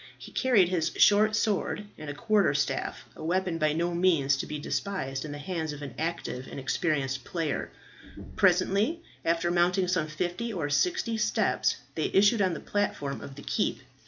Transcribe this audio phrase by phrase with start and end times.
[0.17, 4.57] He carried his short sword and a quarterstaff, a weapon by no means to be
[4.57, 7.69] despised in the hands of an active and experienced player.
[8.35, 13.43] Presently, after mounting some fifty or sixty steps, they issued on the platform of the
[13.43, 13.81] keep.